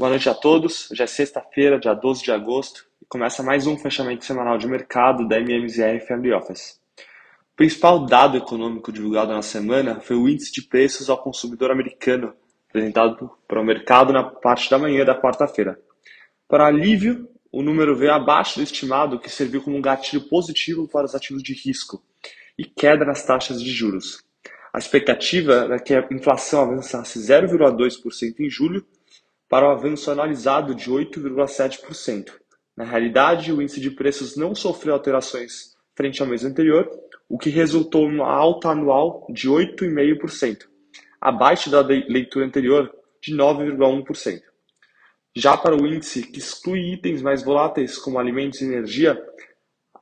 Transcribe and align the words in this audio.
Boa 0.00 0.08
noite 0.08 0.30
a 0.30 0.34
todos. 0.34 0.88
Já 0.92 1.04
é 1.04 1.06
sexta-feira, 1.06 1.78
dia 1.78 1.92
12 1.92 2.24
de 2.24 2.32
agosto, 2.32 2.86
e 3.02 3.04
começa 3.04 3.42
mais 3.42 3.66
um 3.66 3.76
fechamento 3.76 4.24
semanal 4.24 4.56
de 4.56 4.66
mercado 4.66 5.28
da 5.28 5.38
MMZR 5.38 6.00
Family 6.08 6.32
Office. 6.32 6.80
O 7.52 7.56
principal 7.56 8.06
dado 8.06 8.38
econômico 8.38 8.90
divulgado 8.90 9.34
na 9.34 9.42
semana 9.42 10.00
foi 10.00 10.16
o 10.16 10.26
índice 10.26 10.50
de 10.52 10.62
preços 10.62 11.10
ao 11.10 11.22
consumidor 11.22 11.70
americano, 11.70 12.32
apresentado 12.66 13.30
para 13.46 13.60
o 13.60 13.62
mercado 13.62 14.10
na 14.10 14.24
parte 14.24 14.70
da 14.70 14.78
manhã 14.78 15.04
da 15.04 15.14
quarta-feira. 15.14 15.78
Para 16.48 16.66
alívio, 16.66 17.28
o 17.52 17.62
número 17.62 17.94
veio 17.94 18.14
abaixo 18.14 18.58
do 18.58 18.62
estimado, 18.62 19.20
que 19.20 19.28
serviu 19.28 19.60
como 19.60 19.76
um 19.76 19.82
gatilho 19.82 20.22
positivo 20.30 20.88
para 20.88 21.04
os 21.04 21.14
ativos 21.14 21.42
de 21.42 21.52
risco 21.52 22.02
e 22.56 22.64
queda 22.64 23.04
nas 23.04 23.22
taxas 23.22 23.62
de 23.62 23.70
juros. 23.70 24.24
A 24.72 24.78
expectativa 24.78 25.56
era 25.56 25.78
que 25.78 25.92
a 25.92 26.08
inflação 26.10 26.62
avançasse 26.62 27.18
0,2% 27.18 28.40
em 28.40 28.48
julho 28.48 28.82
para 29.50 29.66
o 29.66 29.72
avanço 29.72 30.12
analisado 30.12 30.76
de 30.76 30.88
8,7%. 30.88 32.30
Na 32.76 32.84
realidade, 32.84 33.52
o 33.52 33.60
índice 33.60 33.80
de 33.80 33.90
preços 33.90 34.36
não 34.36 34.54
sofreu 34.54 34.94
alterações 34.94 35.74
frente 35.96 36.22
ao 36.22 36.28
mês 36.28 36.44
anterior, 36.44 36.88
o 37.28 37.36
que 37.36 37.50
resultou 37.50 38.08
em 38.08 38.14
uma 38.14 38.32
alta 38.32 38.68
anual 38.68 39.26
de 39.28 39.48
8,5%, 39.48 40.66
abaixo 41.20 41.68
da 41.68 41.80
leitura 41.80 42.46
anterior 42.46 42.94
de 43.20 43.34
9,1%. 43.34 44.40
Já 45.36 45.56
para 45.56 45.76
o 45.76 45.84
índice 45.84 46.22
que 46.22 46.38
exclui 46.38 46.92
itens 46.92 47.20
mais 47.20 47.42
voláteis 47.42 47.98
como 47.98 48.20
alimentos 48.20 48.60
e 48.60 48.64
energia, 48.64 49.20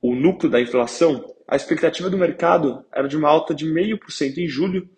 o 0.00 0.14
núcleo 0.14 0.50
da 0.50 0.60
inflação, 0.60 1.22
a 1.46 1.54
expectativa 1.54 2.08
do 2.08 2.16
mercado 2.16 2.84
era 2.90 3.06
de 3.06 3.16
uma 3.16 3.28
alta 3.28 3.54
de 3.54 3.66
0,5% 3.66 4.38
em 4.38 4.48
julho 4.48 4.88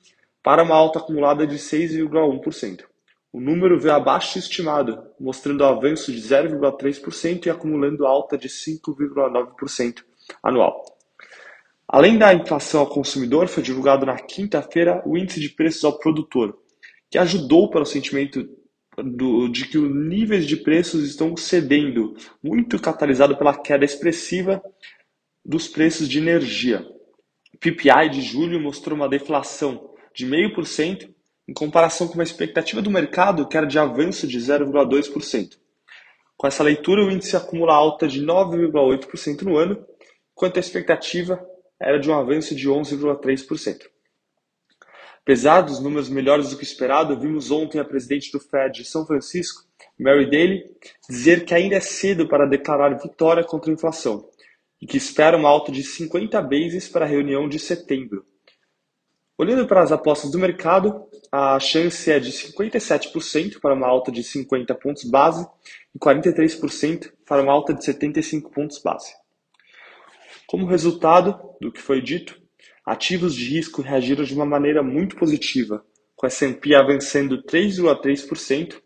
para 0.41 0.63
uma 0.63 0.77
alta 0.77 1.01
acumulada 1.01 1.45
de 1.47 1.57
6,1%. 1.57 2.85
O 3.37 3.41
número 3.41 3.79
veio 3.79 3.95
abaixo 3.95 4.39
do 4.39 4.43
estimado, 4.43 4.99
mostrando 5.21 5.63
avanço 5.63 6.11
de 6.11 6.19
0,3% 6.19 7.45
e 7.45 7.51
acumulando 7.51 8.07
alta 8.07 8.39
de 8.39 8.49
5,9% 8.49 10.03
anual. 10.43 10.83
Além 11.87 12.17
da 12.17 12.33
inflação 12.33 12.81
ao 12.81 12.87
consumidor, 12.87 13.47
foi 13.47 13.63
divulgado 13.63 14.07
na 14.07 14.17
quinta-feira 14.17 15.03
o 15.05 15.19
índice 15.19 15.39
de 15.39 15.51
preços 15.51 15.85
ao 15.85 15.99
produtor, 15.99 16.59
que 17.11 17.19
ajudou 17.19 17.69
para 17.69 17.83
o 17.83 17.85
sentimento 17.85 18.49
do, 18.97 19.49
de 19.49 19.69
que 19.69 19.77
os 19.77 19.95
níveis 19.95 20.47
de 20.47 20.57
preços 20.57 21.07
estão 21.07 21.37
cedendo, 21.37 22.17
muito 22.43 22.81
catalisado 22.81 23.37
pela 23.37 23.55
queda 23.55 23.85
expressiva 23.85 24.63
dos 25.45 25.69
preços 25.69 26.09
de 26.09 26.17
energia. 26.17 26.89
O 27.55 27.59
PPI 27.59 28.09
de 28.09 28.23
julho 28.23 28.59
mostrou 28.59 28.97
uma 28.97 29.11
deflação 29.11 29.91
de 30.15 30.27
0,5% 30.27 31.15
em 31.49 31.53
comparação 31.53 32.09
com 32.09 32.15
uma 32.15 32.25
expectativa 32.25 32.83
do 32.83 32.91
mercado 32.91 33.47
que 33.47 33.57
era 33.57 33.67
de 33.67 33.79
avanço 33.79 34.27
de 34.27 34.39
0,2%. 34.39 35.57
Com 36.37 36.47
essa 36.47 36.63
leitura, 36.63 37.05
o 37.05 37.11
índice 37.11 37.37
acumula 37.37 37.75
alta 37.75 38.07
de 38.07 38.25
9,8% 38.25 39.43
no 39.43 39.57
ano, 39.57 39.87
enquanto 40.33 40.59
a 40.59 40.61
expectativa 40.61 41.43
era 41.81 41.99
de 41.99 42.11
um 42.11 42.15
avanço 42.15 42.55
de 42.55 42.69
11,3%. 42.69 43.87
Apesar 45.23 45.63
dos 45.63 45.81
números 45.81 46.09
melhores 46.09 46.51
do 46.51 46.57
que 46.57 46.65
esperado, 46.65 47.19
vimos 47.19 47.51
ontem 47.51 47.81
a 47.81 47.85
presidente 47.85 48.31
do 48.31 48.39
Fed 48.39 48.83
de 48.83 48.85
São 48.85 49.07
Francisco, 49.07 49.65
Mary 49.99 50.27
Daly, 50.27 50.65
dizer 51.09 51.45
que 51.45 51.55
ainda 51.55 51.77
é 51.77 51.81
cedo 51.81 52.29
para 52.29 52.47
declarar 52.47 52.97
vitória 52.99 53.43
contra 53.43 53.71
a 53.71 53.75
inflação 53.75 54.29
e 54.81 54.87
que 54.87 54.97
espera 54.97 55.37
uma 55.37 55.49
alta 55.49 55.73
de 55.73 55.83
50 55.83 56.41
bases 56.43 56.89
para 56.89 57.05
a 57.05 57.09
reunião 57.09 57.49
de 57.49 57.59
setembro. 57.59 58.25
Olhando 59.39 59.67
para 59.67 59.83
as 59.83 59.93
apostas 59.93 60.31
do 60.31 60.39
mercado, 60.39 61.07
a 61.31 61.61
chance 61.61 62.11
é 62.11 62.19
de 62.19 62.33
57% 62.33 63.61
para 63.61 63.75
uma 63.75 63.87
alta 63.87 64.11
de 64.11 64.25
50 64.25 64.75
pontos 64.77 65.05
base 65.05 65.47
e 65.95 65.99
43% 65.99 67.13
para 67.27 67.43
uma 67.43 67.53
alta 67.53 67.75
de 67.75 67.85
75 67.85 68.51
pontos 68.51 68.79
base. 68.79 69.13
Como 70.47 70.65
resultado 70.65 71.39
do 71.61 71.71
que 71.71 71.83
foi 71.83 72.01
dito, 72.01 72.41
ativos 72.85 73.35
de 73.35 73.45
risco 73.45 73.83
reagiram 73.83 74.25
de 74.25 74.33
uma 74.33 74.47
maneira 74.47 74.83
muito 74.83 75.17
positiva, 75.17 75.85
com 76.15 76.25
a 76.25 76.29
S&P 76.29 76.75
avançando 76.75 77.43
3,3% 77.43 78.81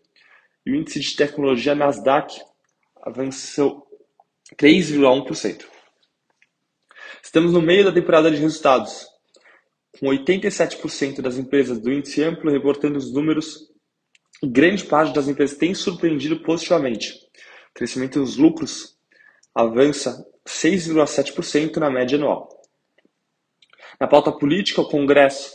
e 0.66 0.72
o 0.72 0.74
índice 0.74 0.98
de 0.98 1.14
tecnologia 1.14 1.76
Nasdaq 1.76 2.40
avançou 3.02 3.86
3,1%. 4.56 5.64
Estamos 7.22 7.52
no 7.52 7.62
meio 7.62 7.84
da 7.84 7.92
temporada 7.92 8.30
de 8.32 8.38
resultados, 8.38 9.06
com 9.98 10.06
87% 10.06 11.20
das 11.20 11.36
empresas 11.36 11.80
do 11.80 11.92
índice 11.92 12.22
amplo 12.22 12.50
reportando 12.50 12.98
os 12.98 13.12
números, 13.12 13.70
grande 14.42 14.84
parte 14.84 15.14
das 15.14 15.28
empresas 15.28 15.56
tem 15.56 15.74
surpreendido 15.74 16.40
positivamente. 16.40 17.12
O 17.70 17.74
crescimento 17.74 18.20
dos 18.20 18.36
lucros 18.36 18.96
avança 19.54 20.24
6,7% 20.46 21.76
na 21.76 21.90
média 21.90 22.16
anual. 22.16 22.48
Na 24.00 24.06
pauta 24.06 24.32
política, 24.32 24.80
o 24.80 24.88
Congresso, 24.88 25.52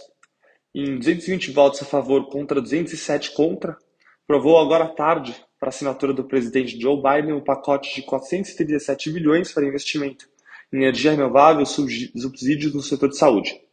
em 0.74 0.97
220 0.97 1.51
votos 1.51 1.81
a 1.81 1.85
favor 1.85 2.29
contra 2.29 2.62
207 2.62 3.31
contra, 3.31 3.78
aprovou 4.24 4.59
agora 4.59 4.85
à 4.85 4.90
tarde, 4.90 5.35
para 5.59 5.69
assinatura 5.69 6.13
do 6.13 6.25
presidente 6.25 6.79
Joe 6.79 7.01
Biden, 7.01 7.34
um 7.34 7.44
pacote 7.44 7.95
de 7.95 8.03
437 8.03 9.09
bilhões 9.12 9.51
para 9.51 9.66
investimento 9.66 10.28
energia 10.72 11.12
renovável 11.12 11.63
e 11.63 11.66
subsídios 11.66 12.74
no 12.74 12.81
setor 12.81 13.09
de 13.09 13.18
saúde. 13.18 13.64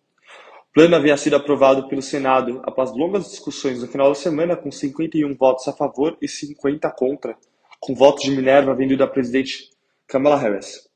O 0.73 0.75
plano 0.75 0.97
havia 0.97 1.19
sido 1.19 1.37
aprovado 1.37 1.87
pelo 1.87 2.01
Senado 2.01 2.63
após 2.65 2.97
longas 2.97 3.29
discussões 3.29 3.83
no 3.83 3.89
final 3.89 4.09
da 4.09 4.15
semana, 4.15 4.57
com 4.57 4.71
51 4.71 5.37
votos 5.37 5.69
a 5.69 5.73
favor 5.75 6.17
e 6.19 6.27
50 6.27 6.91
contra, 6.93 7.37
com 7.79 7.95
votos 7.95 8.25
de 8.25 8.31
Minerva 8.31 8.75
vindo 8.75 8.97
da 8.97 9.07
presidente 9.07 9.69
Kamala 10.07 10.39
Harris, 10.39 10.89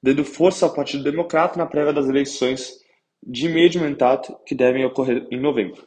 dando 0.00 0.24
força 0.24 0.64
ao 0.64 0.72
Partido 0.72 1.02
Democrata 1.02 1.58
na 1.58 1.66
prévia 1.66 1.92
das 1.92 2.08
eleições 2.08 2.74
de 3.20 3.48
meio 3.48 3.68
de 3.68 3.80
mandato 3.80 4.38
que 4.46 4.54
devem 4.54 4.84
ocorrer 4.84 5.26
em 5.32 5.40
novembro. 5.40 5.84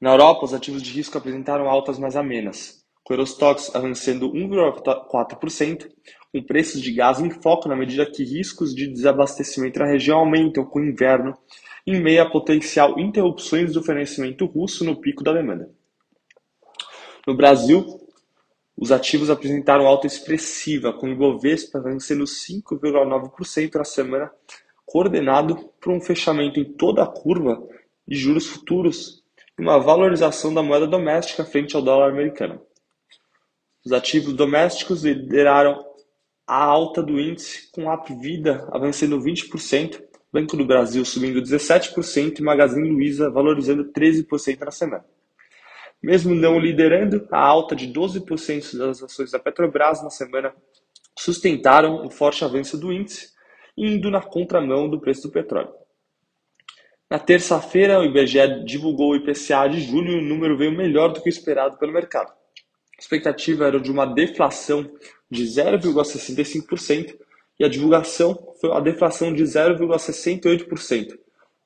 Na 0.00 0.12
Europa, 0.12 0.46
os 0.46 0.54
ativos 0.54 0.82
de 0.82 0.90
risco 0.90 1.18
apresentaram 1.18 1.68
altas 1.68 1.98
mais 1.98 2.16
amenas, 2.16 2.77
com 3.08 3.14
Eurostox 3.14 3.74
avançando 3.74 4.30
1,4%, 4.30 5.88
com 6.30 6.42
preços 6.42 6.82
de 6.82 6.92
gás 6.92 7.18
em 7.18 7.30
foco 7.30 7.66
na 7.66 7.74
medida 7.74 8.04
que 8.04 8.22
riscos 8.22 8.74
de 8.74 8.86
desabastecimento 8.86 9.78
na 9.78 9.86
região 9.86 10.18
aumentam 10.18 10.62
com 10.62 10.78
o 10.78 10.84
inverno, 10.84 11.34
em 11.86 12.02
meio 12.02 12.20
a 12.20 12.28
potencial 12.28 13.00
interrupções 13.00 13.72
do 13.72 13.82
fornecimento 13.82 14.44
russo 14.44 14.84
no 14.84 15.00
pico 15.00 15.24
da 15.24 15.32
demanda. 15.32 15.70
No 17.26 17.34
Brasil, 17.34 17.82
os 18.76 18.92
ativos 18.92 19.30
apresentaram 19.30 19.86
alta 19.86 20.06
expressiva, 20.06 20.92
com 20.92 21.06
o 21.06 21.12
Ibovespa 21.12 21.80
vencendo 21.80 22.24
5,9% 22.24 23.74
na 23.74 23.84
semana, 23.84 24.30
coordenado 24.84 25.56
por 25.80 25.94
um 25.94 26.00
fechamento 26.00 26.60
em 26.60 26.74
toda 26.74 27.04
a 27.04 27.06
curva 27.06 27.58
de 28.06 28.16
juros 28.16 28.46
futuros 28.46 29.24
e 29.58 29.62
uma 29.62 29.78
valorização 29.78 30.52
da 30.52 30.62
moeda 30.62 30.86
doméstica 30.86 31.42
frente 31.42 31.74
ao 31.74 31.80
dólar 31.80 32.10
americano. 32.10 32.67
Os 33.84 33.92
ativos 33.92 34.34
domésticos 34.34 35.04
lideraram 35.04 35.84
a 36.46 36.62
alta 36.62 37.02
do 37.02 37.20
índice, 37.20 37.70
com 37.72 37.90
a 37.90 37.94
Apvida 37.94 38.68
avançando 38.72 39.20
20%, 39.20 40.02
Banco 40.32 40.56
do 40.56 40.66
Brasil 40.66 41.04
subindo 41.04 41.40
17% 41.40 42.38
e 42.38 42.42
Magazine 42.42 42.88
Luiza 42.90 43.30
valorizando 43.30 43.92
13% 43.92 44.60
na 44.60 44.70
semana. 44.70 45.04
Mesmo 46.02 46.34
não 46.34 46.58
liderando, 46.58 47.26
a 47.32 47.40
alta 47.40 47.74
de 47.74 47.88
12% 47.88 48.76
das 48.76 49.02
ações 49.02 49.30
da 49.30 49.38
Petrobras 49.38 50.02
na 50.02 50.10
semana 50.10 50.54
sustentaram 51.18 52.06
o 52.06 52.10
forte 52.10 52.44
avanço 52.44 52.78
do 52.78 52.92
índice, 52.92 53.30
indo 53.76 54.10
na 54.10 54.20
contramão 54.20 54.88
do 54.88 55.00
preço 55.00 55.22
do 55.22 55.32
petróleo. 55.32 55.72
Na 57.10 57.18
terça-feira, 57.18 57.98
o 57.98 58.04
IBGE 58.04 58.64
divulgou 58.64 59.12
o 59.12 59.16
IPCA 59.16 59.66
de 59.68 59.80
julho 59.80 60.12
e 60.12 60.18
o 60.18 60.22
número 60.22 60.56
veio 60.58 60.70
melhor 60.70 61.12
do 61.12 61.22
que 61.22 61.28
o 61.28 61.30
esperado 61.30 61.78
pelo 61.78 61.92
mercado. 61.92 62.32
A 62.98 63.00
expectativa 63.00 63.64
era 63.64 63.78
de 63.78 63.92
uma 63.92 64.04
deflação 64.04 64.90
de 65.30 65.44
0,65% 65.44 67.16
e 67.58 67.64
a 67.64 67.68
divulgação 67.68 68.54
foi 68.60 68.72
a 68.72 68.80
deflação 68.80 69.32
de 69.32 69.44
0,68%, 69.44 71.14
o 71.14 71.18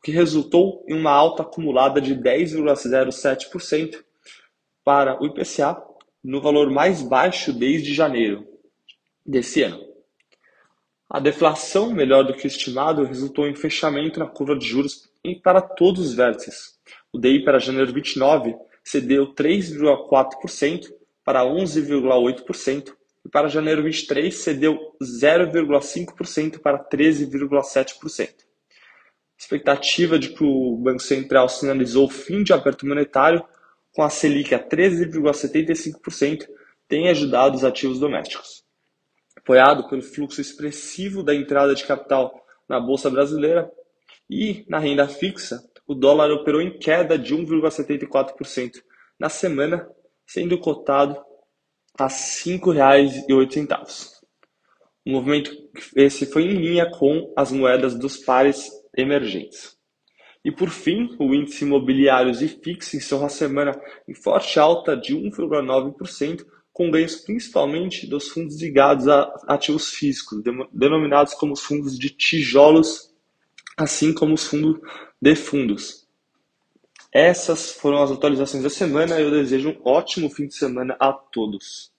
que 0.05 0.13
resultou 0.13 0.85
em 0.87 0.95
uma 0.95 1.11
alta 1.11 1.43
acumulada 1.43 2.03
de 2.03 2.15
10,07% 2.15 4.05
para 4.85 5.23
o 5.23 5.27
IPCA, 5.27 5.83
no 6.23 6.41
valor 6.41 6.71
mais 6.71 7.03
baixo 7.03 7.51
desde 7.51 7.95
janeiro 7.95 8.47
desse 9.25 9.63
ano. 9.63 9.83
A 11.09 11.19
deflação, 11.19 11.93
melhor 11.93 12.25
do 12.25 12.35
que 12.35 12.47
estimado, 12.47 13.05
resultou 13.05 13.47
em 13.47 13.55
fechamento 13.55 14.21
na 14.21 14.27
curva 14.27 14.57
de 14.57 14.67
juros 14.67 15.11
para 15.43 15.63
todos 15.63 16.07
os 16.07 16.15
vértices. 16.15 16.79
O 17.13 17.19
DI 17.19 17.45
para 17.45 17.59
janeiro 17.59 17.93
29 17.93 18.55
cedeu 18.85 19.35
3,4% 19.35 20.91
para 21.25 21.43
11,8%, 21.45 22.93
e 23.25 23.29
para 23.29 23.49
janeiro 23.49 23.83
23 23.83 24.35
cedeu 24.35 24.79
0,5% 25.01 26.59
para 26.59 26.79
13,7%. 26.79 28.35
Expectativa 29.39 30.19
de 30.19 30.31
que 30.31 30.45
o 30.45 30.77
Banco 30.77 31.03
Central 31.03 31.49
sinalizou 31.49 32.07
o 32.07 32.11
fim 32.11 32.43
de 32.43 32.53
aperto 32.53 32.87
monetário 32.87 33.45
com 33.93 34.03
a 34.03 34.09
Selic 34.09 34.55
a 34.55 34.59
13,75%, 34.59 36.49
tem 36.89 37.09
ajudado 37.09 37.57
os 37.57 37.65
ativos 37.65 37.99
domésticos. 37.99 38.65
Apoiado 39.37 39.89
pelo 39.89 40.03
fluxo 40.03 40.41
expressivo 40.41 41.23
da 41.23 41.35
entrada 41.35 41.75
de 41.75 41.85
capital 41.85 42.45
na 42.69 42.81
Bolsa 42.81 43.11
Brasileira 43.11 43.71
e 44.29 44.65
na 44.69 44.79
renda 44.79 45.09
fixa, 45.09 45.63
o 45.87 45.95
dólar 45.95 46.31
operou 46.31 46.63
em 46.63 46.79
queda 46.79 47.19
de 47.19 47.35
1,74% 47.35 48.83
na 49.19 49.29
semana, 49.29 49.89
sendo 50.27 50.59
cotado 50.59 51.17
a 51.99 52.05
R$ 52.05 52.11
5,08. 52.11 54.13
O 55.05 55.11
movimento 55.11 55.51
esse 55.97 56.27
foi 56.27 56.45
em 56.45 56.55
linha 56.55 56.89
com 56.91 57.33
as 57.37 57.51
moedas 57.51 57.99
dos 57.99 58.19
pares 58.19 58.71
emergentes. 58.97 59.77
E 60.45 60.51
por 60.51 60.71
fim, 60.71 61.15
o 61.19 61.35
índice 61.35 61.65
imobiliários 61.65 62.43
e 62.43 62.49
fix 62.49 62.95
encerrou 62.95 63.27
a 63.27 63.29
semana 63.29 63.81
em 64.09 64.15
forte 64.15 64.59
alta 64.59 64.97
de 64.97 65.15
1,9%, 65.15 66.45
com 66.73 66.91
ganhos 66.91 67.17
principalmente 67.17 68.09
dos 68.09 68.29
fundos 68.29 68.61
ligados 68.61 69.07
a 69.07 69.33
ativos 69.47 69.91
físicos, 69.91 70.43
denominados 70.73 71.35
como 71.35 71.53
os 71.53 71.61
fundos 71.61 71.99
de 71.99 72.11
tijolos, 72.11 73.13
assim 73.77 74.13
como 74.13 74.35
os 74.35 74.47
fundos 74.47 74.81
de 75.21 75.37
fundos. 75.37 76.02
Essas 77.13 77.73
foram 77.73 78.03
as 78.03 78.11
atualizações 78.11 78.63
da 78.63 78.71
semana 78.71 79.21
e 79.21 79.23
eu 79.23 79.31
desejo 79.31 79.71
um 79.71 79.81
ótimo 79.85 80.31
fim 80.31 80.47
de 80.47 80.55
semana 80.55 80.97
a 80.99 81.13
todos. 81.13 81.93